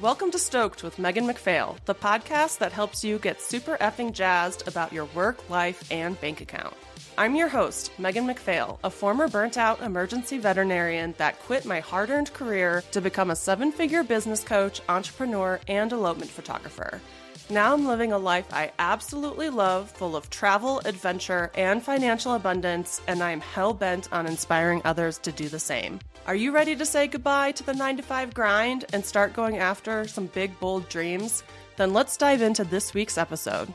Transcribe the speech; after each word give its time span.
Welcome 0.00 0.30
to 0.30 0.38
Stoked 0.38 0.82
with 0.82 0.98
Megan 0.98 1.26
MacPhail, 1.26 1.76
the 1.84 1.94
podcast 1.94 2.56
that 2.60 2.72
helps 2.72 3.04
you 3.04 3.18
get 3.18 3.38
super 3.38 3.76
effing 3.82 4.14
jazzed 4.14 4.66
about 4.66 4.94
your 4.94 5.04
work, 5.14 5.50
life, 5.50 5.86
and 5.92 6.18
bank 6.22 6.40
account. 6.40 6.74
I'm 7.18 7.34
your 7.34 7.48
host, 7.48 7.92
Megan 7.98 8.26
MacPhail, 8.26 8.80
a 8.82 8.88
former 8.88 9.28
burnt 9.28 9.58
out 9.58 9.82
emergency 9.82 10.38
veterinarian 10.38 11.14
that 11.18 11.38
quit 11.40 11.66
my 11.66 11.80
hard 11.80 12.08
earned 12.08 12.32
career 12.32 12.82
to 12.92 13.02
become 13.02 13.30
a 13.30 13.36
seven 13.36 13.70
figure 13.72 14.02
business 14.02 14.42
coach, 14.42 14.80
entrepreneur, 14.88 15.60
and 15.68 15.92
elopement 15.92 16.30
photographer. 16.30 17.02
Now 17.50 17.74
I'm 17.74 17.84
living 17.84 18.12
a 18.12 18.18
life 18.18 18.46
I 18.52 18.70
absolutely 18.78 19.50
love, 19.50 19.90
full 19.90 20.14
of 20.14 20.30
travel, 20.30 20.80
adventure, 20.84 21.50
and 21.56 21.82
financial 21.82 22.34
abundance, 22.34 23.00
and 23.08 23.24
I 23.24 23.32
am 23.32 23.40
hell 23.40 23.74
bent 23.74 24.12
on 24.12 24.28
inspiring 24.28 24.80
others 24.84 25.18
to 25.18 25.32
do 25.32 25.48
the 25.48 25.58
same. 25.58 25.98
Are 26.28 26.36
you 26.36 26.52
ready 26.52 26.76
to 26.76 26.86
say 26.86 27.08
goodbye 27.08 27.50
to 27.52 27.64
the 27.64 27.74
9 27.74 27.96
to 27.96 28.02
5 28.04 28.34
grind 28.34 28.84
and 28.92 29.04
start 29.04 29.32
going 29.32 29.58
after 29.58 30.06
some 30.06 30.26
big, 30.26 30.60
bold 30.60 30.88
dreams? 30.88 31.42
Then 31.76 31.92
let's 31.92 32.16
dive 32.16 32.40
into 32.40 32.62
this 32.62 32.94
week's 32.94 33.18
episode. 33.18 33.72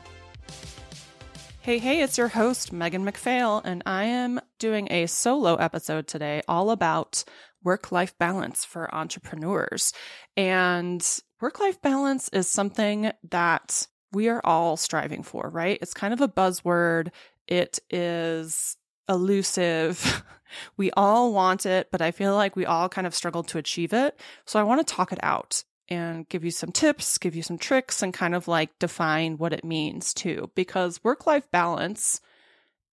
Hey, 1.60 1.76
hey, 1.76 2.00
it's 2.00 2.16
your 2.16 2.28
host, 2.28 2.72
Megan 2.72 3.04
MacPhail, 3.04 3.60
and 3.62 3.82
I 3.84 4.04
am 4.04 4.40
doing 4.58 4.88
a 4.90 5.04
solo 5.04 5.56
episode 5.56 6.06
today 6.06 6.40
all 6.48 6.70
about 6.70 7.24
work 7.62 7.92
life 7.92 8.16
balance 8.16 8.64
for 8.64 8.94
entrepreneurs. 8.94 9.92
And 10.34 11.06
work 11.40 11.60
life 11.60 11.80
balance 11.82 12.28
is 12.30 12.48
something 12.48 13.12
that 13.30 13.86
we 14.12 14.28
are 14.28 14.40
all 14.44 14.76
striving 14.76 15.22
for, 15.22 15.48
right? 15.50 15.78
It's 15.82 15.94
kind 15.94 16.14
of 16.14 16.20
a 16.20 16.28
buzzword. 16.28 17.10
It 17.46 17.78
is 17.90 18.76
elusive. 19.08 20.24
we 20.76 20.90
all 20.92 21.32
want 21.32 21.66
it, 21.66 21.88
but 21.90 22.00
I 22.00 22.10
feel 22.10 22.34
like 22.34 22.56
we 22.56 22.66
all 22.66 22.88
kind 22.88 23.06
of 23.06 23.14
struggle 23.14 23.42
to 23.44 23.58
achieve 23.58 23.92
it. 23.92 24.18
So 24.44 24.58
I 24.58 24.62
want 24.62 24.86
to 24.86 24.94
talk 24.94 25.12
it 25.12 25.20
out 25.22 25.64
and 25.88 26.28
give 26.28 26.44
you 26.44 26.50
some 26.50 26.72
tips, 26.72 27.18
give 27.18 27.36
you 27.36 27.42
some 27.42 27.58
tricks, 27.58 28.02
and 28.02 28.12
kind 28.12 28.34
of 28.34 28.48
like 28.48 28.78
define 28.78 29.38
what 29.38 29.52
it 29.52 29.64
means 29.64 30.12
too, 30.12 30.50
because 30.54 31.04
work 31.04 31.26
life 31.26 31.48
balance 31.50 32.20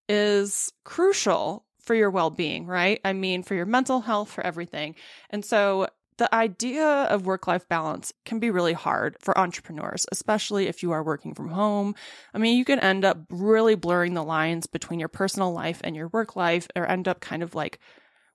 is 0.07 0.71
crucial 0.83 1.65
for 1.79 1.95
your 1.95 2.11
well 2.11 2.29
being, 2.29 2.65
right? 2.65 2.99
I 3.03 3.13
mean, 3.13 3.43
for 3.43 3.55
your 3.55 3.65
mental 3.65 4.01
health, 4.01 4.29
for 4.29 4.45
everything. 4.45 4.95
And 5.29 5.43
so 5.43 5.87
the 6.23 6.33
idea 6.33 6.87
of 6.87 7.25
work 7.25 7.47
life 7.47 7.67
balance 7.67 8.13
can 8.23 8.39
be 8.39 8.49
really 8.49 8.71
hard 8.71 9.17
for 9.19 9.37
entrepreneurs, 9.37 10.05
especially 10.09 10.67
if 10.67 10.81
you 10.81 10.93
are 10.93 11.03
working 11.03 11.33
from 11.33 11.49
home. 11.49 11.93
I 12.33 12.37
mean, 12.37 12.57
you 12.57 12.63
can 12.63 12.79
end 12.79 13.03
up 13.03 13.17
really 13.29 13.75
blurring 13.75 14.13
the 14.13 14.23
lines 14.23 14.65
between 14.65 15.01
your 15.01 15.09
personal 15.09 15.51
life 15.51 15.81
and 15.83 15.97
your 15.97 16.07
work 16.07 16.37
life, 16.37 16.69
or 16.77 16.89
end 16.89 17.09
up 17.09 17.19
kind 17.19 17.43
of 17.43 17.55
like 17.55 17.77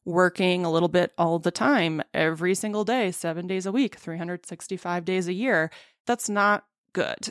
working 0.04 0.66
a 0.66 0.70
little 0.70 0.90
bit 0.90 1.14
all 1.16 1.38
the 1.38 1.50
time, 1.50 2.02
every 2.12 2.54
single 2.54 2.84
day, 2.84 3.10
seven 3.10 3.46
days 3.46 3.64
a 3.64 3.72
week, 3.72 3.96
365 3.96 5.06
days 5.06 5.26
a 5.26 5.32
year. 5.32 5.70
That's 6.06 6.28
not 6.28 6.66
good. 6.92 7.30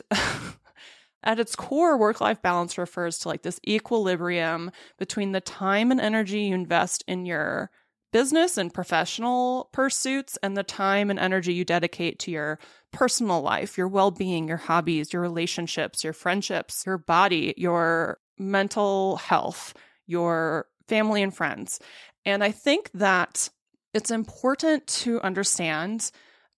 At 1.22 1.38
its 1.38 1.54
core, 1.54 1.96
work 1.96 2.20
life 2.20 2.42
balance 2.42 2.76
refers 2.76 3.20
to 3.20 3.28
like 3.28 3.42
this 3.42 3.60
equilibrium 3.64 4.72
between 4.98 5.30
the 5.30 5.40
time 5.40 5.92
and 5.92 6.00
energy 6.00 6.40
you 6.40 6.54
invest 6.56 7.04
in 7.06 7.26
your 7.26 7.70
business 8.12 8.56
and 8.56 8.72
professional 8.72 9.68
pursuits 9.72 10.38
and 10.42 10.56
the 10.56 10.62
time 10.62 11.10
and 11.10 11.18
energy 11.18 11.52
you 11.52 11.64
dedicate 11.64 12.18
to 12.20 12.30
your 12.30 12.58
personal 12.92 13.40
life, 13.40 13.76
your 13.76 13.88
well 13.88 14.10
being, 14.10 14.48
your 14.48 14.56
hobbies, 14.56 15.12
your 15.12 15.22
relationships, 15.22 16.04
your 16.04 16.12
friendships, 16.12 16.84
your 16.86 16.98
body, 16.98 17.54
your 17.56 18.18
mental 18.38 19.16
health, 19.16 19.74
your 20.06 20.66
family 20.86 21.22
and 21.22 21.34
friends. 21.34 21.80
And 22.24 22.42
I 22.42 22.50
think 22.50 22.90
that 22.94 23.50
it's 23.94 24.10
important 24.10 24.86
to 24.86 25.20
understand 25.20 26.10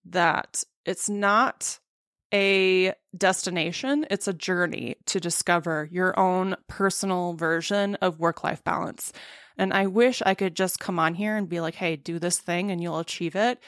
that 0.07 0.63
it's 0.85 1.09
not 1.09 1.79
a 2.33 2.93
destination, 3.17 4.07
it's 4.11 4.29
a 4.29 4.33
journey 4.33 4.97
to 5.07 5.19
discover 5.19 5.89
your 5.91 6.19
own 6.19 6.57
personal 6.69 7.35
version 7.35 7.97
of 7.97 8.21
work 8.21 8.45
life 8.45 8.63
balance. 8.63 9.13
And 9.61 9.75
I 9.75 9.89
wish 9.89 10.23
I 10.25 10.33
could 10.33 10.57
just 10.57 10.81
come 10.81 10.99
on 10.99 11.13
here 11.13 11.37
and 11.37 11.47
be 11.47 11.61
like, 11.61 11.75
hey, 11.75 11.95
do 11.95 12.19
this 12.19 12.39
thing 12.39 12.71
and 12.71 12.83
you'll 12.83 12.99
achieve 12.99 13.37
it. 13.37 13.59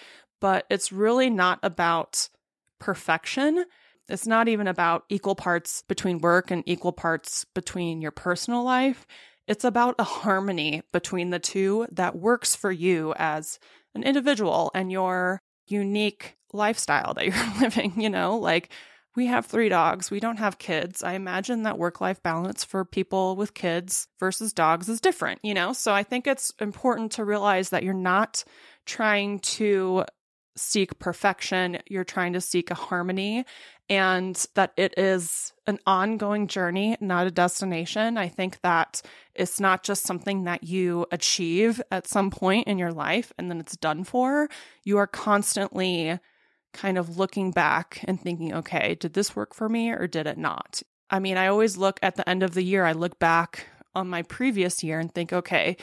But 0.40 0.64
it's 0.70 0.90
really 0.90 1.28
not 1.28 1.58
about 1.62 2.30
perfection. 2.80 3.66
It's 4.08 4.26
not 4.26 4.48
even 4.48 4.68
about 4.68 5.04
equal 5.10 5.34
parts 5.34 5.82
between 5.82 6.20
work 6.20 6.50
and 6.50 6.62
equal 6.64 6.92
parts 6.92 7.44
between 7.54 8.00
your 8.00 8.10
personal 8.10 8.64
life. 8.64 9.06
It's 9.46 9.64
about 9.64 9.96
a 9.98 10.04
harmony 10.04 10.80
between 10.94 11.28
the 11.28 11.38
two 11.38 11.86
that 11.92 12.16
works 12.16 12.56
for 12.56 12.72
you 12.72 13.12
as 13.18 13.58
an 13.94 14.02
individual 14.02 14.70
and 14.74 14.90
your 14.90 15.42
unique 15.66 16.38
lifestyle 16.54 17.12
that 17.12 17.26
you're 17.26 17.54
living, 17.60 18.00
you 18.00 18.08
know, 18.08 18.38
like 18.38 18.72
we 19.14 19.26
have 19.26 19.46
three 19.46 19.68
dogs. 19.68 20.10
We 20.10 20.20
don't 20.20 20.38
have 20.38 20.58
kids. 20.58 21.02
I 21.02 21.12
imagine 21.14 21.64
that 21.64 21.78
work 21.78 22.00
life 22.00 22.22
balance 22.22 22.64
for 22.64 22.84
people 22.84 23.36
with 23.36 23.54
kids 23.54 24.08
versus 24.18 24.52
dogs 24.52 24.88
is 24.88 25.00
different, 25.00 25.40
you 25.42 25.54
know? 25.54 25.72
So 25.72 25.92
I 25.92 26.02
think 26.02 26.26
it's 26.26 26.52
important 26.60 27.12
to 27.12 27.24
realize 27.24 27.70
that 27.70 27.82
you're 27.82 27.94
not 27.94 28.44
trying 28.86 29.40
to 29.40 30.04
seek 30.56 30.98
perfection, 30.98 31.78
you're 31.88 32.04
trying 32.04 32.34
to 32.34 32.40
seek 32.40 32.70
a 32.70 32.74
harmony, 32.74 33.44
and 33.88 34.46
that 34.54 34.72
it 34.76 34.94
is 34.98 35.52
an 35.66 35.78
ongoing 35.86 36.46
journey, 36.46 36.96
not 37.00 37.26
a 37.26 37.30
destination. 37.30 38.16
I 38.16 38.28
think 38.28 38.60
that 38.62 39.02
it's 39.34 39.60
not 39.60 39.82
just 39.82 40.04
something 40.04 40.44
that 40.44 40.64
you 40.64 41.06
achieve 41.10 41.80
at 41.90 42.06
some 42.06 42.30
point 42.30 42.68
in 42.68 42.78
your 42.78 42.92
life 42.92 43.32
and 43.38 43.50
then 43.50 43.60
it's 43.60 43.76
done 43.76 44.04
for. 44.04 44.48
You 44.84 44.98
are 44.98 45.06
constantly 45.06 46.18
kind 46.72 46.98
of 46.98 47.16
looking 47.16 47.50
back 47.50 48.04
and 48.04 48.20
thinking, 48.20 48.54
okay, 48.54 48.94
did 48.94 49.14
this 49.14 49.36
work 49.36 49.54
for 49.54 49.68
me 49.68 49.90
or 49.90 50.06
did 50.06 50.26
it 50.26 50.38
not? 50.38 50.82
I 51.10 51.18
mean, 51.18 51.36
I 51.36 51.48
always 51.48 51.76
look 51.76 51.98
at 52.02 52.16
the 52.16 52.28
end 52.28 52.42
of 52.42 52.54
the 52.54 52.62
year, 52.62 52.84
I 52.84 52.92
look 52.92 53.18
back 53.18 53.66
on 53.94 54.08
my 54.08 54.22
previous 54.22 54.82
year 54.82 54.98
and 54.98 55.12
think, 55.12 55.32
okay, 55.32 55.76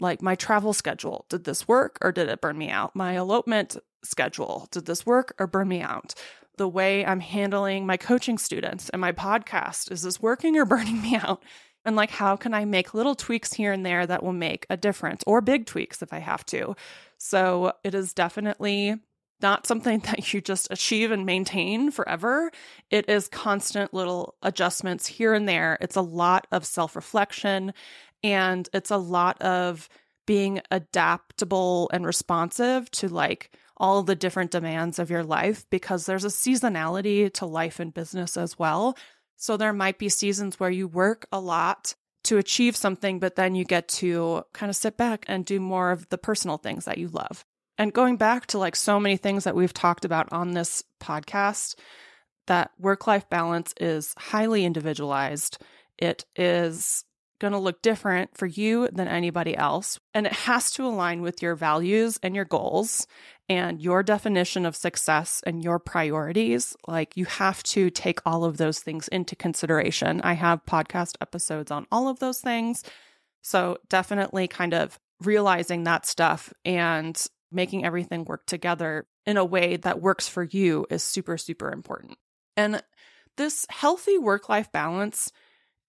like 0.00 0.20
my 0.20 0.34
travel 0.34 0.72
schedule, 0.72 1.26
did 1.28 1.44
this 1.44 1.68
work 1.68 1.98
or 2.02 2.10
did 2.10 2.28
it 2.28 2.40
burn 2.40 2.58
me 2.58 2.70
out? 2.70 2.96
My 2.96 3.16
elopement 3.16 3.76
schedule, 4.02 4.68
did 4.72 4.86
this 4.86 5.06
work 5.06 5.34
or 5.38 5.46
burn 5.46 5.68
me 5.68 5.80
out? 5.80 6.14
The 6.58 6.68
way 6.68 7.06
I'm 7.06 7.20
handling 7.20 7.86
my 7.86 7.96
coaching 7.96 8.36
students 8.38 8.88
and 8.88 9.00
my 9.00 9.12
podcast, 9.12 9.92
is 9.92 10.02
this 10.02 10.20
working 10.20 10.56
or 10.56 10.64
burning 10.66 11.00
me 11.00 11.16
out? 11.16 11.42
And 11.84 11.96
like, 11.96 12.10
how 12.10 12.36
can 12.36 12.54
I 12.54 12.64
make 12.64 12.94
little 12.94 13.14
tweaks 13.14 13.52
here 13.52 13.72
and 13.72 13.84
there 13.84 14.06
that 14.06 14.22
will 14.22 14.32
make 14.32 14.66
a 14.70 14.76
difference 14.76 15.22
or 15.26 15.40
big 15.40 15.66
tweaks 15.66 16.02
if 16.02 16.12
I 16.12 16.18
have 16.18 16.44
to? 16.46 16.76
So 17.18 17.72
it 17.84 17.94
is 17.94 18.14
definitely 18.14 18.96
not 19.42 19.66
something 19.66 19.98
that 20.06 20.32
you 20.32 20.40
just 20.40 20.68
achieve 20.70 21.10
and 21.10 21.26
maintain 21.26 21.90
forever. 21.90 22.50
It 22.90 23.08
is 23.08 23.28
constant 23.28 23.92
little 23.92 24.36
adjustments 24.42 25.06
here 25.06 25.34
and 25.34 25.48
there. 25.48 25.78
It's 25.80 25.96
a 25.96 26.02
lot 26.02 26.46
of 26.52 26.64
self 26.64 26.96
reflection 26.96 27.72
and 28.22 28.68
it's 28.72 28.90
a 28.90 28.96
lot 28.96 29.40
of 29.42 29.88
being 30.26 30.60
adaptable 30.70 31.90
and 31.92 32.06
responsive 32.06 32.90
to 32.92 33.08
like 33.08 33.50
all 33.76 34.02
the 34.02 34.14
different 34.14 34.52
demands 34.52 34.98
of 34.98 35.10
your 35.10 35.24
life 35.24 35.66
because 35.70 36.06
there's 36.06 36.24
a 36.24 36.28
seasonality 36.28 37.32
to 37.32 37.46
life 37.46 37.80
and 37.80 37.92
business 37.92 38.36
as 38.36 38.58
well. 38.58 38.96
So 39.36 39.56
there 39.56 39.72
might 39.72 39.98
be 39.98 40.08
seasons 40.08 40.60
where 40.60 40.70
you 40.70 40.86
work 40.86 41.26
a 41.32 41.40
lot 41.40 41.96
to 42.24 42.38
achieve 42.38 42.76
something, 42.76 43.18
but 43.18 43.34
then 43.34 43.56
you 43.56 43.64
get 43.64 43.88
to 43.88 44.44
kind 44.52 44.70
of 44.70 44.76
sit 44.76 44.96
back 44.96 45.24
and 45.26 45.44
do 45.44 45.58
more 45.58 45.90
of 45.90 46.08
the 46.10 46.18
personal 46.18 46.58
things 46.58 46.84
that 46.84 46.98
you 46.98 47.08
love. 47.08 47.44
And 47.82 47.92
going 47.92 48.16
back 48.16 48.46
to 48.46 48.58
like 48.58 48.76
so 48.76 49.00
many 49.00 49.16
things 49.16 49.42
that 49.42 49.56
we've 49.56 49.74
talked 49.74 50.04
about 50.04 50.32
on 50.32 50.52
this 50.52 50.84
podcast, 51.02 51.74
that 52.46 52.70
work 52.78 53.08
life 53.08 53.28
balance 53.28 53.74
is 53.80 54.14
highly 54.16 54.64
individualized. 54.64 55.58
It 55.98 56.24
is 56.36 57.04
going 57.40 57.54
to 57.54 57.58
look 57.58 57.82
different 57.82 58.38
for 58.38 58.46
you 58.46 58.88
than 58.92 59.08
anybody 59.08 59.56
else. 59.56 59.98
And 60.14 60.26
it 60.26 60.32
has 60.32 60.70
to 60.74 60.86
align 60.86 61.22
with 61.22 61.42
your 61.42 61.56
values 61.56 62.20
and 62.22 62.36
your 62.36 62.44
goals 62.44 63.08
and 63.48 63.82
your 63.82 64.04
definition 64.04 64.64
of 64.64 64.76
success 64.76 65.42
and 65.44 65.64
your 65.64 65.80
priorities. 65.80 66.76
Like 66.86 67.16
you 67.16 67.24
have 67.24 67.64
to 67.64 67.90
take 67.90 68.20
all 68.24 68.44
of 68.44 68.58
those 68.58 68.78
things 68.78 69.08
into 69.08 69.34
consideration. 69.34 70.20
I 70.20 70.34
have 70.34 70.64
podcast 70.66 71.16
episodes 71.20 71.72
on 71.72 71.88
all 71.90 72.06
of 72.06 72.20
those 72.20 72.38
things. 72.38 72.84
So 73.42 73.78
definitely 73.88 74.46
kind 74.46 74.72
of 74.72 75.00
realizing 75.20 75.82
that 75.82 76.06
stuff 76.06 76.52
and 76.64 77.20
making 77.52 77.84
everything 77.84 78.24
work 78.24 78.46
together 78.46 79.06
in 79.26 79.36
a 79.36 79.44
way 79.44 79.76
that 79.76 80.00
works 80.00 80.28
for 80.28 80.42
you 80.42 80.86
is 80.90 81.02
super, 81.02 81.36
super 81.36 81.70
important. 81.70 82.18
And 82.56 82.82
this 83.36 83.66
healthy 83.70 84.18
work 84.18 84.48
life 84.48 84.70
balance 84.72 85.30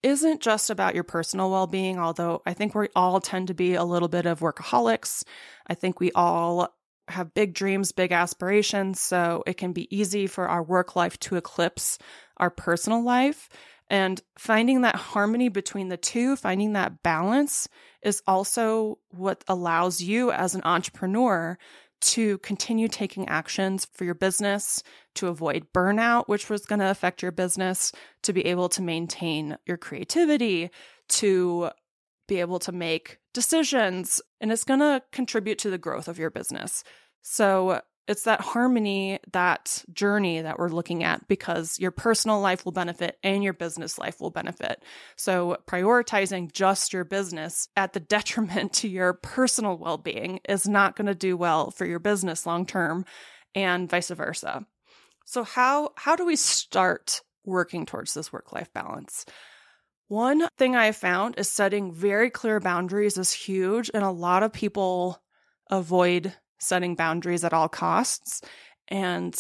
isn't 0.02 0.42
just 0.42 0.70
about 0.70 0.96
your 0.96 1.04
personal 1.04 1.50
well 1.50 1.68
being, 1.68 1.98
although 1.98 2.42
I 2.46 2.54
think 2.54 2.76
we 2.76 2.90
all 2.96 3.22
tend 3.22 3.48
to 3.48 3.54
be 3.54 3.74
a 3.74 3.84
little 3.84 4.10
bit 4.10 4.26
of 4.26 4.42
workaholics. 4.42 5.24
I 5.68 5.74
think 5.74 6.00
we 6.00 6.12
all 6.12 6.76
have 7.08 7.34
big 7.34 7.54
dreams, 7.54 7.92
big 7.92 8.12
aspirations. 8.12 9.00
So 9.00 9.44
it 9.46 9.58
can 9.58 9.74
be 9.74 9.94
easy 9.96 10.28
for 10.28 10.48
our 10.48 10.64
work 10.64 10.96
life 10.96 11.20
to 11.22 11.36
eclipse 11.36 11.98
our 12.38 12.50
personal 12.50 13.04
life. 13.04 13.50
And 13.90 14.22
finding 14.38 14.82
that 14.82 14.96
harmony 14.96 15.50
between 15.50 15.90
the 15.90 15.98
two, 15.98 16.36
finding 16.36 16.74
that 16.74 17.04
balance 17.04 17.68
is 18.02 18.22
also 18.26 18.98
what 19.10 19.44
allows 19.48 20.02
you 20.02 20.32
as 20.32 20.56
an 20.56 20.62
entrepreneur 20.64 21.58
to 22.02 22.38
continue 22.40 22.88
taking 22.88 23.28
actions 23.30 23.88
for 23.94 24.04
your 24.04 24.16
business, 24.16 24.84
to 25.16 25.28
avoid 25.28 25.68
burnout, 25.74 26.28
which 26.28 26.50
was 26.50 26.66
going 26.66 26.80
to 26.80 26.90
affect 26.90 27.22
your 27.22 27.32
business, 27.32 27.94
to 28.24 28.34
be 28.34 28.46
able 28.46 28.68
to 28.70 28.82
maintain 28.82 29.58
your 29.66 29.78
creativity, 29.78 30.70
to 31.08 31.70
be 32.28 32.40
able 32.40 32.60
to 32.60 32.72
make 32.72 33.20
decisions, 33.34 34.22
and 34.40 34.52
it's 34.52 34.64
going 34.64 34.80
to 34.80 35.02
contribute 35.12 35.60
to 35.60 35.70
the 35.70 35.78
growth 35.78 36.08
of 36.08 36.20
your 36.20 36.30
business. 36.30 36.84
So, 37.22 37.82
it's 38.08 38.24
that 38.24 38.42
harmony, 38.42 39.20
that 39.32 39.84
journey 39.94 40.42
that 40.42 40.60
we're 40.60 40.70
looking 40.70 41.04
at 41.04 41.26
because 41.28 41.80
your 41.80 41.92
personal 41.92 42.42
life 42.42 42.66
will 42.66 42.74
benefit 42.74 43.18
and 43.24 43.44
your 43.44 43.54
business 43.54 43.98
life 43.98 44.20
will 44.20 44.30
benefit. 44.30 44.84
So, 45.16 45.58
prioritizing 45.68 46.52
just 46.52 46.92
your 46.92 47.06
business 47.06 47.70
at 47.78 47.94
the 47.94 48.00
detriment 48.14 48.74
to 48.74 48.88
your 48.88 49.14
personal 49.14 49.78
well 49.78 49.98
being 49.98 50.42
is 50.50 50.68
not 50.68 50.96
going 50.96 51.08
to 51.08 51.16
do 51.16 51.38
well 51.38 51.72
for 51.72 51.86
your 51.86 52.00
business 52.00 52.46
long 52.46 52.66
term 52.66 53.06
and 53.56 53.90
vice 53.90 54.10
versa. 54.10 54.66
So, 55.26 55.44
how, 55.44 55.92
how 55.96 56.16
do 56.16 56.26
we 56.26 56.36
start 56.36 57.22
working 57.46 57.86
towards 57.86 58.14
this 58.14 58.34
work 58.34 58.52
life 58.52 58.72
balance? 58.74 59.26
One 60.08 60.48
thing 60.58 60.76
I 60.76 60.88
have 60.88 60.96
found 60.96 61.36
is 61.38 61.50
setting 61.50 61.92
very 61.92 62.30
clear 62.30 62.60
boundaries 62.60 63.18
is 63.18 63.32
huge, 63.34 63.90
and 63.94 64.04
a 64.04 64.12
lot 64.12 64.44
of 64.44 64.54
people 64.54 65.22
avoid 65.70 66.34
setting 66.60 66.96
boundaries 66.96 67.44
at 67.44 67.54
all 67.54 67.70
costs. 67.70 68.42
And 68.88 69.36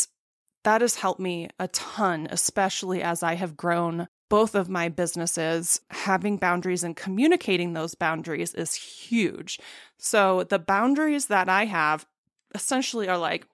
that 0.64 0.82
has 0.82 0.96
helped 0.96 1.20
me 1.20 1.50
a 1.60 1.68
ton, 1.70 2.28
especially 2.32 3.02
as 3.04 3.24
I 3.24 3.36
have 3.36 3.58
grown 3.58 4.08
both 4.30 4.56
of 4.56 4.70
my 4.70 4.90
businesses. 4.90 5.82
Having 5.92 6.38
boundaries 6.38 6.84
and 6.84 6.96
communicating 6.96 7.74
those 7.74 7.96
boundaries 7.96 8.54
is 8.54 8.74
huge. 8.74 9.60
So 9.98 10.44
the 10.44 10.60
boundaries 10.60 11.28
that 11.28 11.50
I 11.50 11.66
have 11.66 12.08
essentially 12.56 13.08
are 13.08 13.18
like, 13.18 13.46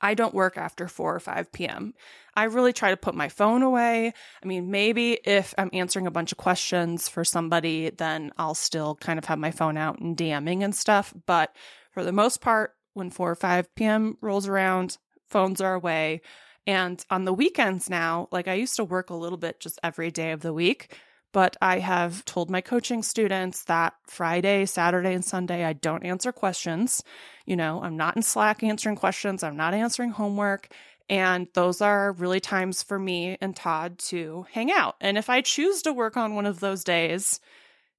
I 0.00 0.14
don't 0.14 0.34
work 0.34 0.58
after 0.58 0.88
4 0.88 1.16
or 1.16 1.20
5 1.20 1.52
p.m. 1.52 1.94
I 2.34 2.44
really 2.44 2.72
try 2.72 2.90
to 2.90 2.96
put 2.96 3.14
my 3.14 3.28
phone 3.28 3.62
away. 3.62 4.12
I 4.42 4.46
mean, 4.46 4.70
maybe 4.70 5.18
if 5.24 5.54
I'm 5.56 5.70
answering 5.72 6.06
a 6.06 6.10
bunch 6.10 6.32
of 6.32 6.38
questions 6.38 7.08
for 7.08 7.24
somebody, 7.24 7.90
then 7.90 8.32
I'll 8.36 8.54
still 8.54 8.94
kind 8.96 9.18
of 9.18 9.24
have 9.26 9.38
my 9.38 9.50
phone 9.50 9.76
out 9.76 9.98
and 9.98 10.16
DMing 10.16 10.62
and 10.62 10.74
stuff. 10.74 11.14
But 11.26 11.54
for 11.92 12.04
the 12.04 12.12
most 12.12 12.40
part, 12.40 12.74
when 12.92 13.10
4 13.10 13.30
or 13.30 13.34
5 13.34 13.74
p.m. 13.74 14.18
rolls 14.20 14.48
around, 14.48 14.98
phones 15.28 15.60
are 15.60 15.74
away. 15.74 16.20
And 16.66 17.02
on 17.10 17.24
the 17.24 17.32
weekends 17.32 17.88
now, 17.88 18.28
like 18.32 18.48
I 18.48 18.54
used 18.54 18.76
to 18.76 18.84
work 18.84 19.10
a 19.10 19.14
little 19.14 19.38
bit 19.38 19.60
just 19.60 19.78
every 19.82 20.10
day 20.10 20.32
of 20.32 20.40
the 20.40 20.52
week, 20.52 20.98
but 21.36 21.54
I 21.60 21.80
have 21.80 22.24
told 22.24 22.48
my 22.48 22.62
coaching 22.62 23.02
students 23.02 23.64
that 23.64 23.92
Friday, 24.06 24.64
Saturday, 24.64 25.12
and 25.12 25.22
Sunday, 25.22 25.66
I 25.66 25.74
don't 25.74 26.02
answer 26.02 26.32
questions. 26.32 27.04
You 27.44 27.56
know, 27.56 27.82
I'm 27.82 27.98
not 27.98 28.16
in 28.16 28.22
Slack 28.22 28.62
answering 28.62 28.96
questions, 28.96 29.42
I'm 29.42 29.54
not 29.54 29.74
answering 29.74 30.12
homework. 30.12 30.68
And 31.10 31.46
those 31.52 31.82
are 31.82 32.12
really 32.12 32.40
times 32.40 32.82
for 32.82 32.98
me 32.98 33.36
and 33.42 33.54
Todd 33.54 33.98
to 34.08 34.46
hang 34.50 34.72
out. 34.72 34.96
And 34.98 35.18
if 35.18 35.28
I 35.28 35.42
choose 35.42 35.82
to 35.82 35.92
work 35.92 36.16
on 36.16 36.36
one 36.36 36.46
of 36.46 36.60
those 36.60 36.82
days, 36.82 37.38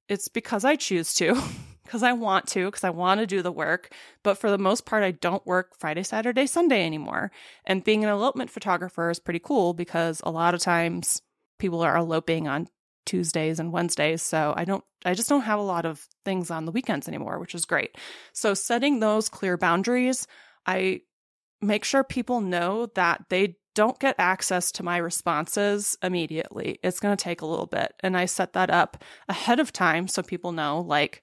it's 0.08 0.26
because 0.26 0.64
I 0.64 0.74
choose 0.74 1.14
to. 1.14 1.40
because 1.84 2.02
I 2.02 2.14
want 2.14 2.48
to, 2.48 2.64
because 2.64 2.82
I 2.82 2.90
want 2.90 3.20
to 3.20 3.26
do 3.26 3.40
the 3.40 3.52
work. 3.52 3.94
But 4.24 4.38
for 4.38 4.50
the 4.50 4.58
most 4.58 4.84
part, 4.84 5.04
I 5.04 5.12
don't 5.12 5.46
work 5.46 5.78
Friday, 5.78 6.02
Saturday, 6.02 6.48
Sunday 6.48 6.84
anymore. 6.84 7.30
And 7.64 7.84
being 7.84 8.02
an 8.02 8.10
elopement 8.10 8.50
photographer 8.50 9.10
is 9.10 9.20
pretty 9.20 9.38
cool 9.38 9.74
because 9.74 10.20
a 10.24 10.32
lot 10.32 10.54
of 10.54 10.60
times 10.60 11.22
people 11.60 11.82
are 11.82 11.96
eloping 11.96 12.48
on 12.48 12.66
Tuesdays 13.08 13.58
and 13.58 13.72
Wednesdays. 13.72 14.22
So 14.22 14.52
I 14.54 14.64
don't, 14.64 14.84
I 15.04 15.14
just 15.14 15.30
don't 15.30 15.42
have 15.42 15.58
a 15.58 15.62
lot 15.62 15.86
of 15.86 16.06
things 16.24 16.50
on 16.50 16.66
the 16.66 16.72
weekends 16.72 17.08
anymore, 17.08 17.38
which 17.38 17.54
is 17.54 17.64
great. 17.64 17.96
So 18.32 18.52
setting 18.52 19.00
those 19.00 19.30
clear 19.30 19.56
boundaries, 19.56 20.26
I 20.66 21.00
make 21.62 21.84
sure 21.84 22.04
people 22.04 22.42
know 22.42 22.86
that 22.94 23.24
they 23.30 23.56
don't 23.74 23.98
get 23.98 24.16
access 24.18 24.70
to 24.72 24.82
my 24.82 24.98
responses 24.98 25.96
immediately. 26.02 26.78
It's 26.82 27.00
going 27.00 27.16
to 27.16 27.22
take 27.22 27.40
a 27.40 27.46
little 27.46 27.66
bit. 27.66 27.94
And 28.00 28.16
I 28.16 28.26
set 28.26 28.52
that 28.52 28.70
up 28.70 29.02
ahead 29.28 29.58
of 29.58 29.72
time 29.72 30.06
so 30.06 30.22
people 30.22 30.52
know, 30.52 30.80
like, 30.80 31.22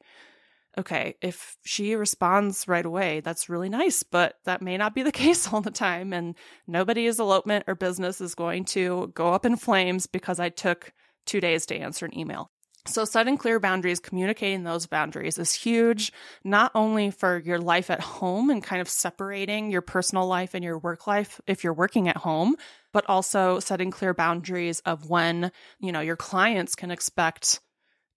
okay, 0.78 1.16
if 1.22 1.58
she 1.66 1.96
responds 1.96 2.68
right 2.68 2.86
away, 2.86 3.20
that's 3.20 3.50
really 3.50 3.70
nice, 3.70 4.04
but 4.04 4.36
that 4.46 4.62
may 4.62 4.78
not 4.78 4.96
be 4.96 5.04
the 5.04 5.12
case 5.24 5.54
all 5.54 5.62
the 5.62 5.70
time. 5.70 6.14
And 6.14 6.34
nobody's 6.66 7.20
elopement 7.20 7.66
or 7.68 7.76
business 7.76 8.22
is 8.22 8.34
going 8.34 8.66
to 8.66 9.12
go 9.14 9.34
up 9.34 9.46
in 9.46 9.56
flames 9.56 10.08
because 10.08 10.40
I 10.40 10.50
took 10.50 10.94
two 11.26 11.42
days 11.42 11.66
to 11.68 11.76
answer 11.76 12.06
an 12.06 12.18
email. 12.18 12.50
So, 12.88 13.04
setting 13.04 13.38
clear 13.38 13.60
boundaries, 13.60 14.00
communicating 14.00 14.64
those 14.64 14.86
boundaries 14.86 15.40
is 15.40 15.54
huge, 15.54 16.14
not 16.44 16.72
only 16.76 17.10
for 17.10 17.40
your 17.40 17.58
life 17.58 17.90
at 17.90 18.00
home 18.00 18.52
and 18.52 18.64
kind 18.64 18.80
of 18.80 18.88
separating 18.88 19.72
your 19.72 19.82
personal 19.82 20.28
life 20.28 20.54
and 20.54 20.64
your 20.64 20.78
work 20.78 21.08
life 21.08 21.42
if 21.48 21.64
you're 21.64 21.74
working 21.74 22.08
at 22.08 22.18
home, 22.18 22.56
but 22.94 23.04
also 23.10 23.60
setting 23.60 23.90
clear 23.90 24.14
boundaries 24.14 24.82
of 24.82 25.10
when, 25.10 25.52
you 25.80 25.92
know, 25.92 26.00
your 26.00 26.16
clients 26.16 26.76
can 26.76 26.92
expect 26.92 27.60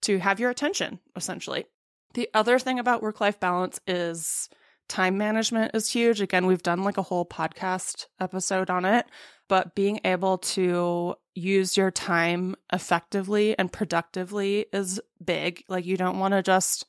to 0.02 0.18
have 0.18 0.38
your 0.38 0.50
attention, 0.50 1.00
essentially. 1.16 1.64
The 2.12 2.28
other 2.34 2.58
thing 2.58 2.78
about 2.78 3.02
work 3.02 3.22
life 3.22 3.40
balance 3.40 3.80
is 3.86 4.50
time 4.88 5.16
management 5.16 5.74
is 5.74 5.90
huge. 5.90 6.20
Again, 6.20 6.46
we've 6.46 6.62
done 6.62 6.84
like 6.84 6.98
a 6.98 7.02
whole 7.02 7.24
podcast 7.24 8.06
episode 8.20 8.70
on 8.70 8.84
it, 8.84 9.06
but 9.48 9.74
being 9.74 10.00
able 10.04 10.38
to 10.38 11.14
use 11.38 11.76
your 11.76 11.90
time 11.90 12.56
effectively 12.72 13.58
and 13.58 13.72
productively 13.72 14.66
is 14.72 15.00
big. 15.24 15.64
Like, 15.68 15.86
you 15.86 15.96
don't 15.96 16.18
want 16.18 16.32
to 16.32 16.42
just 16.42 16.86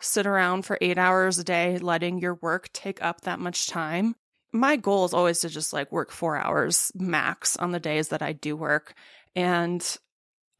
sit 0.00 0.26
around 0.26 0.64
for 0.64 0.78
eight 0.80 0.98
hours 0.98 1.38
a 1.38 1.44
day 1.44 1.78
letting 1.78 2.18
your 2.18 2.34
work 2.34 2.72
take 2.72 3.02
up 3.02 3.22
that 3.22 3.38
much 3.38 3.66
time. 3.66 4.14
My 4.52 4.76
goal 4.76 5.04
is 5.04 5.14
always 5.14 5.40
to 5.40 5.48
just 5.48 5.72
like 5.72 5.90
work 5.90 6.10
four 6.10 6.36
hours 6.36 6.92
max 6.94 7.56
on 7.56 7.72
the 7.72 7.80
days 7.80 8.08
that 8.08 8.22
I 8.22 8.32
do 8.32 8.56
work. 8.56 8.94
And 9.34 9.84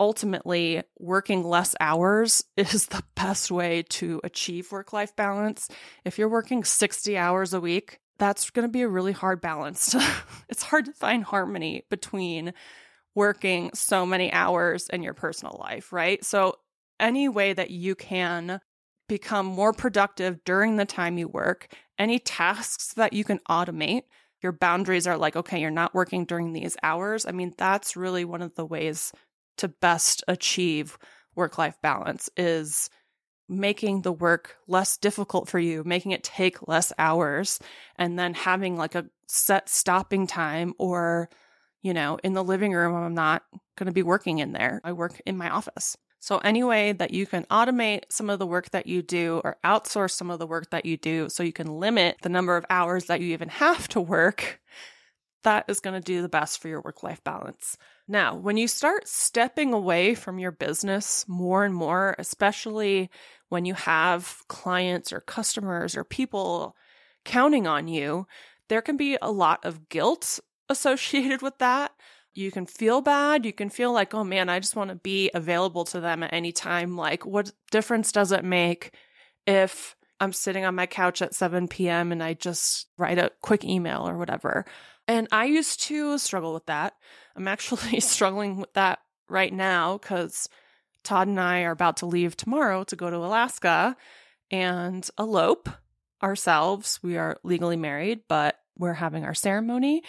ultimately 0.01 0.83
working 0.99 1.45
less 1.45 1.75
hours 1.79 2.45
is 2.57 2.87
the 2.87 3.03
best 3.15 3.51
way 3.51 3.83
to 3.83 4.21
achieve 4.25 4.73
work 4.73 4.93
life 4.93 5.15
balance. 5.17 5.69
If 6.05 6.19
you're 6.19 6.29
working 6.29 6.65
60 6.65 7.17
hours 7.17 7.53
a 7.53 7.61
week, 7.61 8.01
that's 8.19 8.51
going 8.51 8.67
to 8.67 8.73
be 8.73 8.83
a 8.83 8.89
really 8.89 9.13
hard 9.13 9.41
balance. 9.41 9.95
it's 10.49 10.63
hard 10.63 10.87
to 10.87 10.93
find 10.93 11.25
harmony 11.25 11.85
between 11.91 12.53
working 13.15 13.71
so 13.75 14.07
many 14.07 14.33
hours 14.33 14.89
in 14.89 15.03
your 15.03 15.15
personal 15.15 15.59
life, 15.61 15.93
right? 15.93 16.25
So, 16.25 16.57
any 17.01 17.29
way 17.29 17.53
that 17.53 17.71
you 17.71 17.95
can 17.95 18.61
become 19.09 19.47
more 19.47 19.73
productive 19.73 20.43
during 20.45 20.77
the 20.77 20.85
time 20.85 21.19
you 21.19 21.29
work, 21.29 21.75
any 21.99 22.19
tasks 22.19 22.95
that 22.95 23.13
you 23.13 23.25
can 23.25 23.41
automate, 23.49 24.03
your 24.41 24.53
boundaries 24.53 25.07
are 25.07 25.17
like, 25.17 25.37
okay, 25.37 25.61
you're 25.61 25.71
not 25.71 25.95
working 25.95 26.25
during 26.25 26.53
these 26.53 26.77
hours. 26.83 27.27
I 27.27 27.33
mean, 27.33 27.55
that's 27.59 27.97
really 27.97 28.25
one 28.25 28.43
of 28.43 28.55
the 28.55 28.65
ways 28.65 29.13
to 29.59 29.69
best 29.69 30.23
achieve 30.29 30.99
work 31.35 31.59
life 31.59 31.77
balance 31.83 32.31
is 32.37 32.89
making 33.49 34.03
the 34.03 34.13
work 34.13 34.57
less 34.67 34.97
difficult 34.97 35.49
for 35.49 35.59
you, 35.59 35.83
making 35.85 36.13
it 36.13 36.23
take 36.23 36.67
less 36.67 36.93
hours, 36.99 37.59
and 37.97 38.19
then 38.19 38.35
having 38.35 38.77
like 38.77 38.95
a 38.95 39.07
set 39.27 39.69
stopping 39.69 40.27
time 40.27 40.75
or, 40.79 41.29
you 41.83 41.93
know, 41.93 42.19
in 42.23 42.33
the 42.33 42.45
living 42.45 42.73
room, 42.73 42.95
I'm 42.95 43.15
not 43.15 43.43
going 43.77 43.87
to 43.87 43.93
be 43.93 44.03
working 44.03 44.39
in 44.39 44.53
there. 44.53 44.81
I 44.85 44.93
work 44.93 45.21
in 45.27 45.37
my 45.37 45.51
office. 45.51 45.97
So, 46.21 46.39
any 46.39 46.63
way 46.63 46.93
that 46.93 47.11
you 47.11 47.27
can 47.27 47.45
automate 47.47 48.05
some 48.09 48.31
of 48.31 48.39
the 48.39 48.47
work 48.47 48.71
that 48.71 48.87
you 48.87 49.03
do 49.03 49.41
or 49.43 49.57
outsource 49.65 50.13
some 50.13 50.31
of 50.31 50.39
the 50.39 50.47
work 50.47 50.71
that 50.71 50.87
you 50.87 50.97
do 50.97 51.29
so 51.29 51.43
you 51.43 51.53
can 51.53 51.81
limit 51.81 52.19
the 52.23 52.29
number 52.29 52.57
of 52.57 52.65
hours 52.71 53.07
that 53.07 53.21
you 53.21 53.33
even 53.33 53.49
have 53.49 53.89
to 53.89 54.01
work, 54.01 54.61
that 55.43 55.65
is 55.67 55.81
going 55.81 56.01
to 56.01 56.05
do 56.05 56.23
the 56.23 56.29
best 56.29 56.63
for 56.63 56.69
your 56.69 56.81
work 56.81 57.03
life 57.03 57.23
balance. 57.25 57.77
Now, 58.07 58.37
when 58.37 58.57
you 58.57 58.69
start 58.69 59.09
stepping 59.09 59.73
away 59.73 60.15
from 60.15 60.39
your 60.39 60.53
business 60.53 61.25
more 61.27 61.65
and 61.65 61.75
more, 61.75 62.15
especially 62.21 63.11
when 63.49 63.65
you 63.65 63.75
have 63.75 64.37
clients 64.49 65.13
or 65.13 65.21
customers 65.21 65.97
or 65.97 66.05
people 66.05 66.77
counting 67.25 67.67
on 67.67 67.89
you, 67.89 68.27
there 68.69 68.83
can 68.83 68.97
be 68.97 69.19
a 69.21 69.31
lot 69.31 69.65
of 69.65 69.89
guilt 69.89 70.39
associated 70.73 71.43
with 71.43 71.59
that. 71.59 71.93
You 72.35 72.51
can 72.51 72.67
feel 72.67 73.03
bad. 73.03 73.45
You 73.45 73.53
can 73.53 73.69
feel 73.69 73.93
like, 73.93 74.15
oh 74.15 74.25
man, 74.25 74.49
I 74.49 74.59
just 74.59 74.75
want 74.75 74.91
to 74.91 74.97
be 74.97 75.31
available 75.35 75.85
to 75.87 76.01
them 76.01 76.23
at 76.23 76.33
any 76.33 76.51
time. 76.51 76.97
Like, 76.97 77.27
what 77.27 77.53
difference 77.71 78.11
does 78.11 78.33
it 78.33 78.45
make 78.45 78.95
if 79.47 79.95
I'm 80.19 80.33
sitting 80.33 80.65
on 80.65 80.75
my 80.75 80.87
couch 80.87 81.21
at 81.21 81.35
7 81.35 81.69
p.m. 81.69 82.11
and 82.11 82.23
I 82.23 82.35
just 82.35 82.89
write 82.97 83.19
a 83.19 83.33
quick 83.43 83.65
email 83.65 84.09
or 84.09 84.17
whatever? 84.17 84.65
And 85.07 85.29
I 85.31 85.45
used 85.45 85.83
to 85.83 86.17
struggle 86.19 86.55
with 86.55 86.67
that. 86.67 86.95
I'm 87.37 87.49
actually 87.49 88.01
struggling 88.01 88.57
with 88.57 88.73
that 88.75 89.01
right 89.29 89.53
now 89.53 89.99
because 89.99 90.49
Todd 91.05 91.29
and 91.29 91.41
I 91.41 91.63
are 91.63 91.73
about 91.73 91.99
to 91.99 92.07
leave 92.07 92.37
tomorrow 92.37 92.85
to 92.85 92.97
go 92.97 93.11
to 93.11 93.17
Alaska 93.17 93.97
and 94.51 95.09
elope 95.19 95.69
ourselves. 96.23 97.01
We 97.03 97.17
are 97.19 97.39
legally 97.43 97.77
married, 97.77 98.21
but 98.29 98.57
we're 98.79 98.95
having 98.95 99.25
our 99.25 99.35
ceremony 99.35 100.03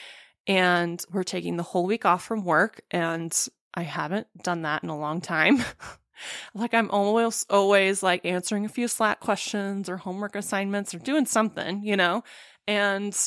and 0.47 1.03
we're 1.11 1.23
taking 1.23 1.57
the 1.57 1.63
whole 1.63 1.85
week 1.85 2.05
off 2.05 2.23
from 2.23 2.43
work. 2.43 2.81
And 2.91 3.35
I 3.73 3.83
haven't 3.83 4.27
done 4.43 4.63
that 4.63 4.83
in 4.83 4.89
a 4.89 4.97
long 4.97 5.21
time. 5.21 5.63
like 6.53 6.73
I'm 6.73 6.91
almost 6.91 7.51
always 7.51 8.03
like 8.03 8.25
answering 8.25 8.65
a 8.65 8.69
few 8.69 8.87
Slack 8.87 9.19
questions 9.19 9.89
or 9.89 9.97
homework 9.97 10.35
assignments 10.35 10.93
or 10.93 10.99
doing 10.99 11.25
something, 11.25 11.83
you 11.83 11.97
know. 11.97 12.23
And 12.67 13.17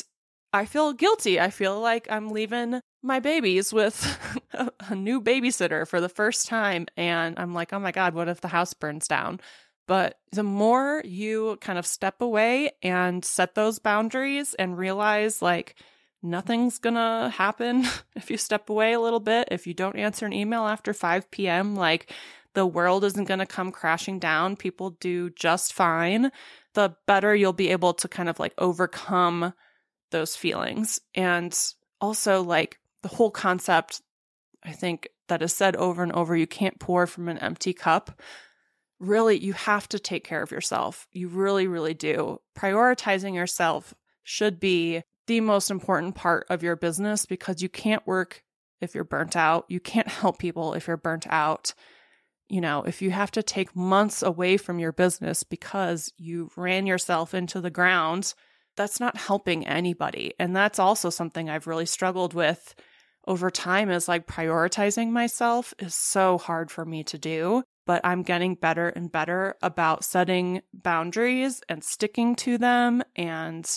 I 0.53 0.65
feel 0.65 0.93
guilty. 0.93 1.39
I 1.39 1.49
feel 1.49 1.79
like 1.79 2.07
I'm 2.09 2.29
leaving 2.29 2.81
my 3.03 3.19
babies 3.19 3.73
with 3.73 4.17
a 4.89 4.95
new 4.95 5.21
babysitter 5.21 5.87
for 5.87 6.01
the 6.01 6.09
first 6.09 6.47
time. 6.47 6.87
And 6.95 7.37
I'm 7.37 7.53
like, 7.53 7.73
oh 7.73 7.79
my 7.79 7.91
God, 7.91 8.13
what 8.13 8.29
if 8.29 8.41
the 8.41 8.47
house 8.47 8.73
burns 8.73 9.07
down? 9.07 9.39
But 9.87 10.19
the 10.31 10.43
more 10.43 11.01
you 11.05 11.57
kind 11.61 11.79
of 11.79 11.85
step 11.85 12.21
away 12.21 12.71
and 12.83 13.23
set 13.23 13.55
those 13.55 13.79
boundaries 13.79 14.53
and 14.53 14.77
realize 14.77 15.41
like 15.41 15.75
nothing's 16.21 16.79
gonna 16.79 17.29
happen 17.29 17.85
if 18.15 18.29
you 18.29 18.37
step 18.37 18.69
away 18.69 18.93
a 18.93 18.99
little 18.99 19.19
bit, 19.19 19.47
if 19.51 19.67
you 19.67 19.73
don't 19.73 19.97
answer 19.97 20.25
an 20.25 20.33
email 20.33 20.65
after 20.65 20.93
5 20.93 21.29
p.m., 21.31 21.75
like 21.75 22.11
the 22.53 22.65
world 22.65 23.03
isn't 23.03 23.27
gonna 23.27 23.45
come 23.45 23.71
crashing 23.71 24.19
down. 24.19 24.55
People 24.55 24.91
do 24.91 25.29
just 25.29 25.73
fine. 25.73 26.31
The 26.73 26.95
better 27.05 27.35
you'll 27.35 27.53
be 27.53 27.69
able 27.69 27.93
to 27.95 28.07
kind 28.07 28.29
of 28.29 28.39
like 28.39 28.53
overcome 28.57 29.53
those 30.11 30.35
feelings. 30.35 30.99
And 31.15 31.57
also, 31.99 32.41
like 32.41 32.79
the 33.01 33.09
whole 33.09 33.31
concept, 33.31 34.01
I 34.63 34.71
think, 34.71 35.09
that 35.27 35.41
is 35.41 35.53
said 35.53 35.75
over 35.75 36.03
and 36.03 36.11
over 36.13 36.35
you 36.35 36.47
can't 36.47 36.79
pour 36.79 37.05
from 37.05 37.27
an 37.27 37.37
empty 37.39 37.73
cup. 37.73 38.21
Really, 38.99 39.37
you 39.37 39.53
have 39.53 39.87
to 39.89 39.99
take 39.99 40.23
care 40.23 40.41
of 40.41 40.51
yourself. 40.51 41.07
You 41.11 41.27
really, 41.27 41.67
really 41.67 41.93
do. 41.93 42.39
Prioritizing 42.57 43.35
yourself 43.35 43.93
should 44.23 44.59
be 44.59 45.03
the 45.27 45.41
most 45.41 45.69
important 45.69 46.15
part 46.15 46.45
of 46.49 46.63
your 46.63 46.75
business 46.75 47.25
because 47.25 47.61
you 47.61 47.69
can't 47.69 48.05
work 48.07 48.43
if 48.81 48.95
you're 48.95 49.03
burnt 49.03 49.35
out. 49.35 49.65
You 49.67 49.79
can't 49.79 50.07
help 50.07 50.39
people 50.39 50.73
if 50.73 50.87
you're 50.87 50.97
burnt 50.97 51.27
out. 51.29 51.73
You 52.49 52.61
know, 52.61 52.83
if 52.83 53.01
you 53.01 53.11
have 53.11 53.31
to 53.31 53.43
take 53.43 53.75
months 53.75 54.23
away 54.23 54.57
from 54.57 54.79
your 54.79 54.93
business 54.93 55.43
because 55.43 56.11
you 56.17 56.49
ran 56.55 56.87
yourself 56.87 57.33
into 57.33 57.59
the 57.59 57.69
ground 57.69 58.33
that's 58.77 58.99
not 58.99 59.17
helping 59.17 59.67
anybody. 59.67 60.33
And 60.39 60.55
that's 60.55 60.79
also 60.79 61.09
something 61.09 61.49
I've 61.49 61.67
really 61.67 61.87
struggled 61.87 62.33
with 62.33 62.75
over 63.27 63.49
time 63.51 63.89
is 63.89 64.07
like 64.07 64.25
prioritizing 64.25 65.09
myself 65.09 65.73
is 65.79 65.93
so 65.93 66.37
hard 66.37 66.71
for 66.71 66.85
me 66.85 67.03
to 67.05 67.17
do. 67.17 67.63
But 67.85 68.01
I'm 68.05 68.21
getting 68.21 68.55
better 68.55 68.89
and 68.89 69.11
better 69.11 69.55
about 69.61 70.03
setting 70.03 70.61
boundaries 70.73 71.61
and 71.67 71.83
sticking 71.83 72.35
to 72.37 72.57
them 72.57 73.01
and 73.15 73.69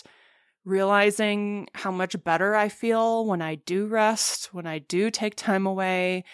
realizing 0.64 1.69
how 1.75 1.90
much 1.90 2.23
better 2.23 2.55
I 2.55 2.69
feel 2.69 3.26
when 3.26 3.43
I 3.43 3.57
do 3.57 3.87
rest, 3.87 4.52
when 4.52 4.67
I 4.67 4.79
do 4.79 5.11
take 5.11 5.37
time 5.37 5.67
away, 5.67 6.25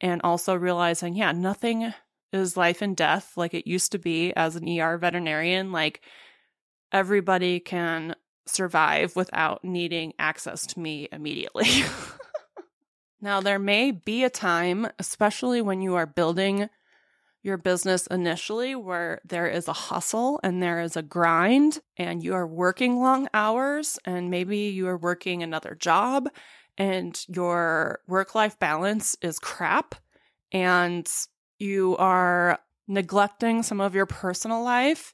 and 0.00 0.20
also 0.22 0.54
realizing, 0.54 1.14
yeah, 1.14 1.32
nothing 1.32 1.92
is 2.32 2.56
life 2.56 2.82
and 2.82 2.96
death 2.96 3.32
like 3.36 3.54
it 3.54 3.66
used 3.66 3.92
to 3.92 3.98
be 3.98 4.34
as 4.34 4.56
an 4.56 4.68
ER 4.68 4.98
veterinarian. 4.98 5.72
Like, 5.72 6.02
everybody 6.92 7.60
can 7.60 8.14
survive 8.46 9.16
without 9.16 9.64
needing 9.64 10.12
access 10.18 10.66
to 10.66 10.80
me 10.80 11.08
immediately. 11.10 11.84
now, 13.20 13.40
there 13.40 13.58
may 13.58 13.90
be 13.90 14.24
a 14.24 14.30
time, 14.30 14.88
especially 14.98 15.62
when 15.62 15.80
you 15.80 15.94
are 15.94 16.06
building 16.06 16.68
your 17.46 17.56
business 17.56 18.08
initially, 18.08 18.74
where 18.74 19.20
there 19.24 19.46
is 19.46 19.68
a 19.68 19.72
hustle 19.72 20.40
and 20.42 20.60
there 20.60 20.80
is 20.80 20.96
a 20.96 21.02
grind, 21.02 21.78
and 21.96 22.22
you 22.22 22.34
are 22.34 22.46
working 22.46 22.98
long 22.98 23.28
hours, 23.32 23.98
and 24.04 24.30
maybe 24.30 24.58
you 24.58 24.88
are 24.88 24.98
working 24.98 25.42
another 25.42 25.76
job, 25.78 26.28
and 26.76 27.24
your 27.28 28.00
work 28.08 28.34
life 28.34 28.58
balance 28.58 29.16
is 29.22 29.38
crap, 29.38 29.94
and 30.50 31.08
you 31.60 31.96
are 31.98 32.58
neglecting 32.88 33.62
some 33.62 33.80
of 33.80 33.94
your 33.94 34.06
personal 34.06 34.62
life. 34.62 35.12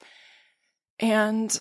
And 0.99 1.57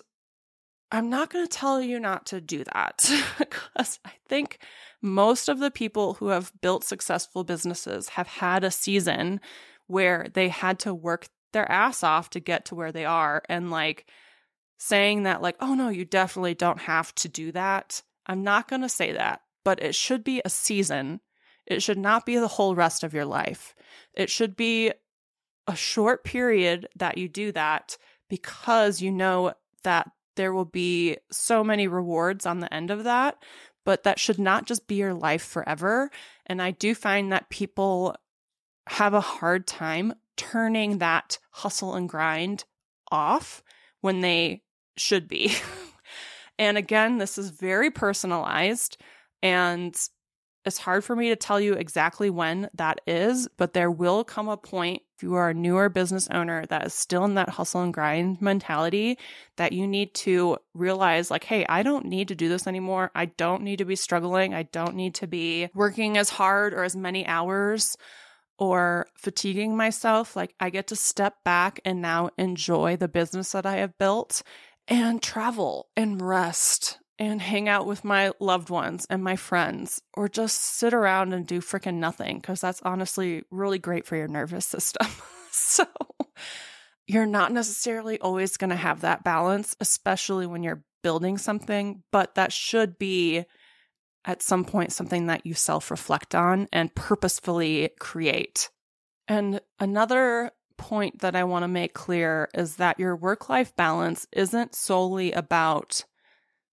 I'm 0.90 1.10
not 1.10 1.30
going 1.30 1.46
to 1.46 1.50
tell 1.50 1.82
you 1.82 2.00
not 2.00 2.26
to 2.26 2.40
do 2.40 2.64
that 2.64 3.10
because 3.38 3.98
I 4.06 4.12
think 4.26 4.58
most 5.02 5.48
of 5.48 5.58
the 5.58 5.70
people 5.70 6.14
who 6.14 6.28
have 6.28 6.52
built 6.62 6.84
successful 6.84 7.44
businesses 7.44 8.10
have 8.10 8.26
had 8.26 8.64
a 8.64 8.70
season 8.70 9.40
where 9.86 10.28
they 10.32 10.48
had 10.48 10.78
to 10.80 10.94
work 10.94 11.26
their 11.52 11.70
ass 11.70 12.02
off 12.02 12.30
to 12.30 12.40
get 12.40 12.66
to 12.66 12.74
where 12.74 12.92
they 12.92 13.04
are. 13.04 13.42
And 13.48 13.70
like 13.70 14.06
saying 14.78 15.24
that, 15.24 15.42
like, 15.42 15.56
oh 15.60 15.74
no, 15.74 15.88
you 15.88 16.04
definitely 16.04 16.54
don't 16.54 16.80
have 16.80 17.14
to 17.16 17.28
do 17.28 17.52
that. 17.52 18.02
I'm 18.26 18.42
not 18.42 18.68
going 18.68 18.82
to 18.82 18.88
say 18.88 19.12
that, 19.12 19.42
but 19.64 19.82
it 19.82 19.94
should 19.94 20.24
be 20.24 20.42
a 20.44 20.50
season. 20.50 21.20
It 21.66 21.82
should 21.82 21.98
not 21.98 22.26
be 22.26 22.38
the 22.38 22.48
whole 22.48 22.74
rest 22.74 23.04
of 23.04 23.14
your 23.14 23.24
life. 23.24 23.74
It 24.14 24.30
should 24.30 24.56
be 24.56 24.92
a 25.66 25.76
short 25.76 26.24
period 26.24 26.88
that 26.96 27.18
you 27.18 27.28
do 27.28 27.52
that 27.52 27.96
because 28.28 29.00
you 29.00 29.12
know 29.12 29.52
that 29.84 30.10
there 30.36 30.52
will 30.52 30.64
be 30.64 31.18
so 31.30 31.62
many 31.62 31.86
rewards 31.86 32.46
on 32.46 32.60
the 32.60 32.72
end 32.72 32.90
of 32.90 33.04
that, 33.04 33.36
but 33.84 34.04
that 34.04 34.18
should 34.18 34.38
not 34.38 34.66
just 34.66 34.86
be 34.86 34.96
your 34.96 35.14
life 35.14 35.42
forever. 35.42 36.10
And 36.46 36.60
I 36.60 36.70
do 36.70 36.94
find 36.94 37.32
that 37.32 37.50
people 37.50 38.16
have 38.88 39.14
a 39.14 39.20
hard 39.20 39.66
time 39.66 40.14
turning 40.36 40.98
that 40.98 41.38
hustle 41.50 41.94
and 41.94 42.08
grind 42.08 42.64
off 43.10 43.62
when 44.00 44.20
they 44.20 44.62
should 44.96 45.28
be. 45.28 45.54
and 46.58 46.76
again, 46.76 47.18
this 47.18 47.38
is 47.38 47.50
very 47.50 47.90
personalized 47.90 48.96
and 49.42 49.96
it's 50.64 50.78
hard 50.78 51.02
for 51.02 51.16
me 51.16 51.28
to 51.28 51.36
tell 51.36 51.58
you 51.58 51.72
exactly 51.72 52.30
when 52.30 52.70
that 52.74 53.00
is, 53.06 53.48
but 53.56 53.72
there 53.72 53.90
will 53.90 54.22
come 54.22 54.48
a 54.48 54.56
point 54.56 55.02
if 55.16 55.22
you 55.22 55.34
are 55.34 55.50
a 55.50 55.54
newer 55.54 55.88
business 55.88 56.28
owner 56.30 56.66
that 56.66 56.86
is 56.86 56.94
still 56.94 57.24
in 57.24 57.34
that 57.34 57.48
hustle 57.48 57.82
and 57.82 57.92
grind 57.92 58.40
mentality 58.40 59.18
that 59.56 59.72
you 59.72 59.88
need 59.88 60.14
to 60.14 60.56
realize 60.72 61.30
like, 61.30 61.44
hey, 61.44 61.66
I 61.68 61.82
don't 61.82 62.06
need 62.06 62.28
to 62.28 62.36
do 62.36 62.48
this 62.48 62.66
anymore. 62.66 63.10
I 63.14 63.26
don't 63.26 63.62
need 63.62 63.78
to 63.78 63.84
be 63.84 63.96
struggling. 63.96 64.54
I 64.54 64.64
don't 64.64 64.94
need 64.94 65.14
to 65.16 65.26
be 65.26 65.68
working 65.74 66.16
as 66.16 66.30
hard 66.30 66.74
or 66.74 66.84
as 66.84 66.94
many 66.94 67.26
hours 67.26 67.96
or 68.62 69.08
fatiguing 69.16 69.76
myself. 69.76 70.36
Like, 70.36 70.54
I 70.60 70.70
get 70.70 70.86
to 70.86 70.96
step 70.96 71.34
back 71.44 71.80
and 71.84 72.00
now 72.00 72.30
enjoy 72.38 72.96
the 72.96 73.08
business 73.08 73.50
that 73.50 73.66
I 73.66 73.78
have 73.78 73.98
built 73.98 74.44
and 74.86 75.20
travel 75.20 75.88
and 75.96 76.22
rest 76.22 77.00
and 77.18 77.42
hang 77.42 77.68
out 77.68 77.86
with 77.86 78.04
my 78.04 78.30
loved 78.38 78.70
ones 78.70 79.04
and 79.10 79.24
my 79.24 79.34
friends 79.34 80.00
or 80.14 80.28
just 80.28 80.60
sit 80.60 80.94
around 80.94 81.32
and 81.32 81.44
do 81.44 81.60
freaking 81.60 81.96
nothing 81.96 82.36
because 82.36 82.60
that's 82.60 82.80
honestly 82.82 83.42
really 83.50 83.80
great 83.80 84.06
for 84.06 84.14
your 84.14 84.28
nervous 84.28 84.64
system. 84.64 85.08
so 85.50 85.84
you're 87.08 87.26
not 87.26 87.50
necessarily 87.50 88.20
always 88.20 88.56
going 88.56 88.70
to 88.70 88.76
have 88.76 89.00
that 89.00 89.24
balance, 89.24 89.74
especially 89.80 90.46
when 90.46 90.62
you're 90.62 90.84
building 91.02 91.36
something, 91.36 92.04
but 92.12 92.36
that 92.36 92.52
should 92.52 92.96
be 92.96 93.44
at 94.24 94.42
some 94.42 94.64
point 94.64 94.92
something 94.92 95.26
that 95.26 95.46
you 95.46 95.54
self 95.54 95.90
reflect 95.90 96.34
on 96.34 96.68
and 96.72 96.94
purposefully 96.94 97.90
create. 97.98 98.70
And 99.28 99.60
another 99.78 100.52
point 100.76 101.20
that 101.20 101.36
I 101.36 101.44
want 101.44 101.62
to 101.62 101.68
make 101.68 101.94
clear 101.94 102.48
is 102.54 102.76
that 102.76 102.98
your 102.98 103.14
work 103.14 103.48
life 103.48 103.74
balance 103.76 104.26
isn't 104.32 104.74
solely 104.74 105.32
about 105.32 106.04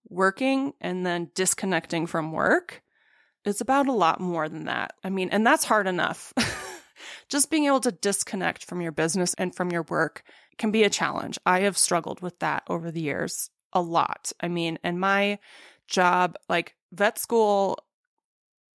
working 0.10 0.74
and 0.82 1.06
then 1.06 1.30
disconnecting 1.36 2.08
from 2.08 2.32
work 2.32 2.82
It's 3.46 3.62
about 3.62 3.88
a 3.88 3.94
lot 3.94 4.20
more 4.20 4.50
than 4.50 4.66
that. 4.66 4.94
I 5.04 5.10
mean, 5.10 5.30
and 5.30 5.46
that's 5.46 5.64
hard 5.64 5.88
enough. 5.88 6.34
Just 7.30 7.50
being 7.50 7.66
able 7.66 7.80
to 7.82 7.92
disconnect 7.92 8.66
from 8.66 8.82
your 8.82 8.92
business 8.92 9.34
and 9.36 9.56
from 9.56 9.72
your 9.72 9.84
work 9.84 10.24
can 10.58 10.72
be 10.72 10.84
a 10.84 10.90
challenge. 10.90 11.40
I 11.46 11.62
have 11.62 11.78
struggled 11.78 12.22
with 12.22 12.40
that 12.40 12.64
over 12.68 12.92
the 12.92 13.02
years 13.02 13.50
a 13.72 13.82
lot. 13.82 14.32
I 14.42 14.48
mean, 14.48 14.80
and 14.84 15.00
my 15.00 15.40
job, 15.90 16.36
like 16.48 16.76
vet 16.92 17.18
school, 17.20 17.80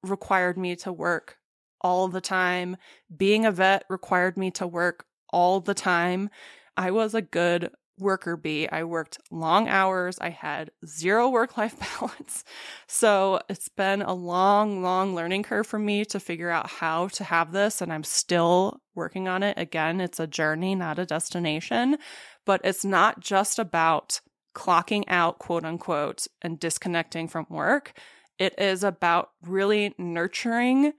required 0.03 0.59
me 0.59 0.77
to 0.77 0.93
work 0.93 1.39
all 1.81 2.09
the 2.09 2.21
time. 2.21 2.77
Being 3.15 3.47
a 3.47 3.53
vet 3.53 3.85
required 3.89 4.37
me 4.37 4.51
to 4.53 4.67
work 4.67 5.07
all 5.31 5.61
the 5.61 5.75
time. 5.75 6.31
I 6.77 6.91
was 6.91 7.15
a 7.15 7.23
good 7.23 7.71
worker 7.99 8.37
bee. 8.37 8.69
I 8.69 8.85
worked 8.85 9.19
long 9.31 9.69
hours. 9.69 10.19
I 10.21 10.31
had 10.31 10.71
zero 10.85 11.29
work 11.29 11.57
life 11.57 11.77
balance. 12.01 12.45
So 12.89 13.41
it's 13.49 13.69
been 13.69 14.03
a 14.03 14.15
long, 14.15 14.83
long 14.83 15.15
learning 15.15 15.45
curve 15.45 15.67
for 15.67 15.79
me 15.79 16.05
to 16.07 16.19
figure 16.19 16.51
out 16.51 16.69
how 16.69 17.09
to 17.09 17.25
have 17.25 17.53
this. 17.53 17.81
And 17.81 17.93
I'm 17.93 18.05
still 18.05 18.81
working 18.95 19.29
on 19.29 19.43
it. 19.43 19.59
Again, 19.59 20.01
it's 20.01 20.21
a 20.21 20.27
journey, 20.27 20.75
not 20.75 20.99
a 20.99 21.07
destination, 21.07 21.99
but 22.45 22.61
it's 22.65 22.85
not 22.85 23.21
just 23.21 23.59
about 23.59 24.21
clocking 24.55 25.05
out, 25.09 25.39
quote 25.39 25.65
unquote, 25.65 26.27
and 26.43 26.59
disconnecting 26.59 27.29
from 27.29 27.47
work. 27.49 27.99
It 28.39 28.59
is 28.59 28.83
about 28.83 29.31
really 29.43 29.95
nurturing 29.99 30.93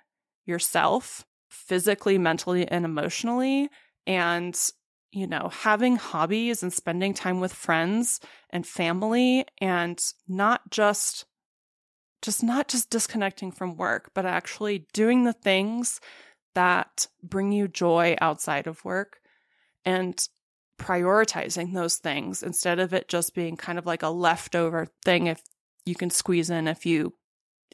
yourself 0.46 1.26
physically, 1.50 2.18
mentally, 2.18 2.68
and 2.68 2.86
emotionally 2.86 3.70
and 4.08 4.58
you 5.16 5.26
know, 5.26 5.50
having 5.62 5.96
hobbies 5.96 6.62
and 6.62 6.74
spending 6.74 7.14
time 7.14 7.40
with 7.40 7.54
friends 7.54 8.20
and 8.50 8.68
family 8.68 9.46
and 9.62 9.98
not 10.28 10.70
just 10.70 11.26
just 12.22 12.44
not 12.44 12.68
just 12.68 12.90
disconnecting 12.90 13.52
from 13.52 13.78
work, 13.78 14.12
but 14.14 14.26
actually 14.26 14.88
doing 14.92 15.24
the 15.24 15.32
things 15.32 16.02
that 16.54 17.08
bring 17.24 17.54
you 17.54 17.68
joy 17.68 18.16
outside 18.20 18.68
of 18.68 18.84
work 18.84 19.20
and 19.86 20.28
prioritizing 20.78 21.74
those 21.74 21.98
things 21.98 22.44
instead 22.44 22.80
of 22.80 22.94
it 22.94 23.08
just 23.08 23.34
being 23.34 23.56
kind 23.58 23.78
of 23.78 23.86
like 23.86 24.04
a 24.04 24.10
leftover 24.10 24.88
thing 25.04 25.28
if 25.28 25.42
you 25.86 25.96
can 25.96 26.10
squeeze 26.10 26.50
in 26.50 26.68
if 26.68 26.86
you 26.86 27.14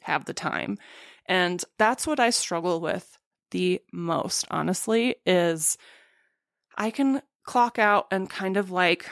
have 0.02 0.24
the 0.24 0.34
time. 0.34 0.78
And 1.26 1.62
that's 1.78 2.06
what 2.06 2.20
I 2.20 2.30
struggle 2.30 2.80
with 2.80 3.18
the 3.50 3.80
most, 3.92 4.46
honestly, 4.50 5.16
is 5.26 5.76
I 6.76 6.90
can 6.90 7.22
clock 7.44 7.78
out 7.78 8.06
and 8.10 8.28
kind 8.30 8.56
of 8.56 8.70
like 8.70 9.08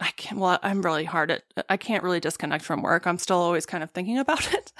I 0.00 0.10
can't 0.12 0.40
well, 0.40 0.58
I'm 0.62 0.82
really 0.82 1.04
hard 1.04 1.30
at 1.30 1.42
I 1.68 1.76
can't 1.76 2.04
really 2.04 2.20
disconnect 2.20 2.64
from 2.64 2.82
work. 2.82 3.06
I'm 3.06 3.18
still 3.18 3.38
always 3.38 3.66
kind 3.66 3.82
of 3.82 3.90
thinking 3.90 4.18
about 4.18 4.52
it. 4.54 4.72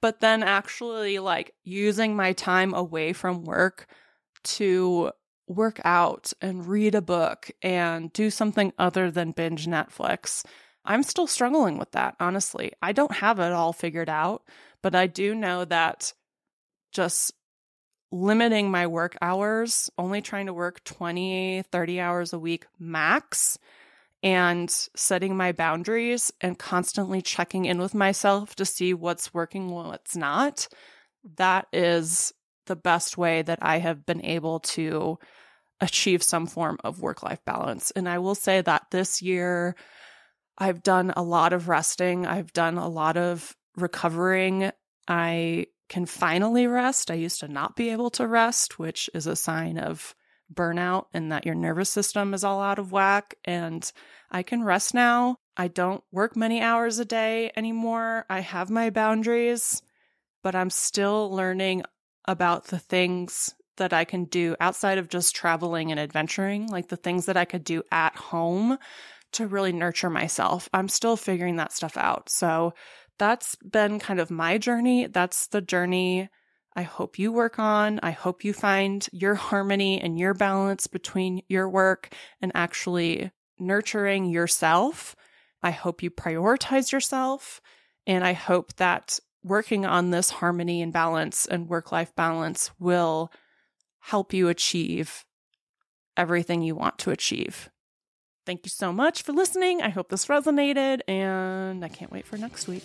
but 0.00 0.20
then 0.20 0.42
actually 0.42 1.18
like 1.18 1.54
using 1.64 2.16
my 2.16 2.32
time 2.32 2.74
away 2.74 3.12
from 3.12 3.44
work 3.44 3.86
to 4.44 5.10
work 5.46 5.80
out 5.84 6.32
and 6.40 6.66
read 6.66 6.94
a 6.94 7.02
book 7.02 7.50
and 7.62 8.12
do 8.12 8.30
something 8.30 8.72
other 8.78 9.10
than 9.10 9.32
binge 9.32 9.66
Netflix. 9.66 10.44
I'm 10.84 11.02
still 11.02 11.26
struggling 11.26 11.78
with 11.78 11.92
that, 11.92 12.16
honestly. 12.20 12.72
I 12.82 12.92
don't 12.92 13.12
have 13.12 13.38
it 13.40 13.52
all 13.52 13.72
figured 13.72 14.08
out, 14.08 14.42
but 14.82 14.94
I 14.94 15.06
do 15.06 15.34
know 15.34 15.64
that 15.64 16.12
just 16.92 17.32
limiting 18.12 18.70
my 18.70 18.86
work 18.86 19.16
hours, 19.20 19.90
only 19.98 20.22
trying 20.22 20.46
to 20.46 20.54
work 20.54 20.82
20, 20.84 21.62
30 21.70 22.00
hours 22.00 22.32
a 22.32 22.38
week 22.38 22.66
max, 22.78 23.58
and 24.22 24.70
setting 24.70 25.36
my 25.36 25.52
boundaries 25.52 26.32
and 26.40 26.58
constantly 26.58 27.20
checking 27.20 27.64
in 27.64 27.78
with 27.78 27.94
myself 27.94 28.54
to 28.56 28.64
see 28.64 28.94
what's 28.94 29.34
working, 29.34 29.68
what's 29.68 30.16
not. 30.16 30.68
That 31.36 31.66
is 31.72 32.32
the 32.66 32.76
best 32.76 33.16
way 33.16 33.42
that 33.42 33.58
I 33.62 33.78
have 33.78 34.06
been 34.06 34.24
able 34.24 34.60
to 34.60 35.18
achieve 35.80 36.22
some 36.22 36.46
form 36.46 36.78
of 36.84 37.00
work 37.00 37.22
life 37.22 37.44
balance. 37.44 37.90
And 37.92 38.08
I 38.08 38.18
will 38.18 38.34
say 38.34 38.60
that 38.62 38.86
this 38.90 39.20
year, 39.20 39.76
I've 40.58 40.82
done 40.82 41.12
a 41.16 41.22
lot 41.22 41.52
of 41.52 41.68
resting, 41.68 42.26
I've 42.26 42.52
done 42.52 42.78
a 42.78 42.88
lot 42.88 43.16
of 43.16 43.54
recovering. 43.76 44.70
I 45.06 45.66
can 45.88 46.06
finally 46.06 46.66
rest. 46.66 47.10
I 47.10 47.14
used 47.14 47.40
to 47.40 47.48
not 47.48 47.76
be 47.76 47.90
able 47.90 48.10
to 48.10 48.26
rest, 48.26 48.78
which 48.78 49.08
is 49.14 49.26
a 49.26 49.36
sign 49.36 49.78
of 49.78 50.14
burnout 50.52 51.06
and 51.12 51.32
that 51.32 51.44
your 51.44 51.54
nervous 51.54 51.90
system 51.90 52.34
is 52.34 52.44
all 52.44 52.60
out 52.60 52.78
of 52.78 52.92
whack. 52.92 53.34
And 53.44 53.90
I 54.30 54.42
can 54.42 54.64
rest 54.64 54.94
now. 54.94 55.36
I 55.56 55.68
don't 55.68 56.02
work 56.12 56.36
many 56.36 56.60
hours 56.60 56.98
a 56.98 57.04
day 57.04 57.52
anymore. 57.56 58.26
I 58.28 58.40
have 58.40 58.70
my 58.70 58.90
boundaries, 58.90 59.82
but 60.42 60.54
I'm 60.54 60.70
still 60.70 61.30
learning 61.30 61.82
about 62.26 62.66
the 62.66 62.78
things 62.78 63.54
that 63.76 63.92
I 63.92 64.04
can 64.04 64.24
do 64.24 64.56
outside 64.60 64.98
of 64.98 65.08
just 65.08 65.36
traveling 65.36 65.90
and 65.90 66.00
adventuring, 66.00 66.68
like 66.68 66.88
the 66.88 66.96
things 66.96 67.26
that 67.26 67.36
I 67.36 67.44
could 67.44 67.64
do 67.64 67.82
at 67.92 68.16
home 68.16 68.78
to 69.32 69.46
really 69.46 69.72
nurture 69.72 70.10
myself. 70.10 70.68
I'm 70.72 70.88
still 70.88 71.16
figuring 71.16 71.56
that 71.56 71.72
stuff 71.72 71.96
out. 71.96 72.30
So 72.30 72.72
that's 73.18 73.56
been 73.56 73.98
kind 73.98 74.20
of 74.20 74.30
my 74.30 74.58
journey. 74.58 75.06
That's 75.06 75.48
the 75.48 75.60
journey 75.60 76.30
I 76.76 76.82
hope 76.82 77.18
you 77.18 77.32
work 77.32 77.58
on. 77.58 77.98
I 78.02 78.10
hope 78.10 78.44
you 78.44 78.52
find 78.52 79.06
your 79.10 79.34
harmony 79.34 79.98
and 79.98 80.18
your 80.18 80.34
balance 80.34 80.86
between 80.86 81.42
your 81.48 81.70
work 81.70 82.14
and 82.42 82.52
actually 82.54 83.32
nurturing 83.58 84.26
yourself. 84.26 85.16
I 85.62 85.70
hope 85.70 86.02
you 86.02 86.10
prioritize 86.10 86.92
yourself. 86.92 87.62
And 88.06 88.22
I 88.22 88.34
hope 88.34 88.74
that 88.76 89.18
working 89.46 89.86
on 89.86 90.10
this 90.10 90.30
harmony 90.30 90.82
and 90.82 90.92
balance 90.92 91.46
and 91.46 91.68
work 91.68 91.92
life 91.92 92.14
balance 92.16 92.70
will 92.78 93.30
help 94.00 94.32
you 94.32 94.48
achieve 94.48 95.24
everything 96.16 96.62
you 96.62 96.74
want 96.74 96.98
to 96.98 97.10
achieve. 97.10 97.70
Thank 98.44 98.64
you 98.64 98.70
so 98.70 98.92
much 98.92 99.22
for 99.22 99.32
listening. 99.32 99.82
I 99.82 99.88
hope 99.88 100.08
this 100.08 100.26
resonated, 100.26 101.00
and 101.08 101.84
I 101.84 101.88
can't 101.88 102.12
wait 102.12 102.26
for 102.26 102.36
next 102.36 102.68
week. 102.68 102.84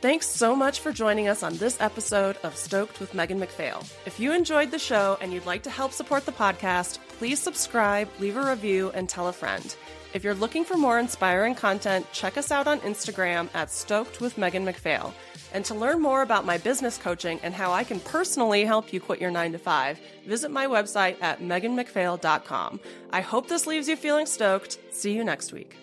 Thanks 0.00 0.26
so 0.26 0.54
much 0.54 0.80
for 0.80 0.92
joining 0.92 1.28
us 1.28 1.42
on 1.42 1.56
this 1.56 1.80
episode 1.80 2.36
of 2.42 2.56
Stoked 2.56 3.00
with 3.00 3.14
Megan 3.14 3.38
MacPhail. 3.38 3.82
If 4.04 4.20
you 4.20 4.32
enjoyed 4.32 4.70
the 4.70 4.78
show 4.78 5.16
and 5.22 5.32
you'd 5.32 5.46
like 5.46 5.62
to 5.62 5.70
help 5.70 5.92
support 5.92 6.26
the 6.26 6.32
podcast, 6.32 6.98
please 7.18 7.38
subscribe, 7.38 8.08
leave 8.18 8.36
a 8.36 8.50
review, 8.50 8.90
and 8.94 9.08
tell 9.08 9.28
a 9.28 9.32
friend. 9.32 9.74
If 10.12 10.22
you're 10.22 10.34
looking 10.34 10.64
for 10.64 10.76
more 10.76 10.98
inspiring 10.98 11.54
content, 11.54 12.06
check 12.12 12.36
us 12.36 12.50
out 12.50 12.66
on 12.66 12.80
Instagram 12.80 13.48
at 13.54 13.70
Stoked 13.70 14.20
with 14.20 14.36
Megan 14.36 14.64
MacPhail. 14.64 15.14
And 15.54 15.64
to 15.66 15.74
learn 15.74 16.02
more 16.02 16.22
about 16.22 16.44
my 16.44 16.58
business 16.58 16.98
coaching 16.98 17.40
and 17.44 17.54
how 17.54 17.72
I 17.72 17.84
can 17.84 18.00
personally 18.00 18.64
help 18.64 18.92
you 18.92 19.00
quit 19.00 19.20
your 19.20 19.30
nine 19.30 19.52
to 19.52 19.58
five, 19.58 20.00
visit 20.26 20.50
my 20.50 20.66
website 20.66 21.16
at 21.22 21.40
meganmacphail.com. 21.40 22.80
I 23.10 23.20
hope 23.20 23.48
this 23.48 23.66
leaves 23.66 23.88
you 23.88 23.96
feeling 23.96 24.26
stoked. 24.26 24.78
See 24.90 25.14
you 25.14 25.22
next 25.24 25.52
week. 25.52 25.76